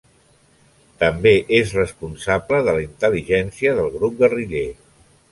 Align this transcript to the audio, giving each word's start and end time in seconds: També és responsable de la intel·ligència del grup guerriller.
També 1.01 1.33
és 1.57 1.73
responsable 1.79 2.61
de 2.67 2.73
la 2.77 2.81
intel·ligència 2.85 3.75
del 3.81 3.91
grup 3.99 4.17
guerriller. 4.23 4.65